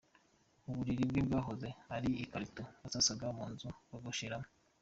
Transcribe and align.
Uburiri 0.69 1.03
bwe 1.09 1.21
bwahoze 1.27 1.67
ari 1.95 2.09
ikarito 2.23 2.63
yasasaga 2.83 3.25
mu 3.37 3.45
nzu 3.51 3.67
bogosheramo. 3.89 4.47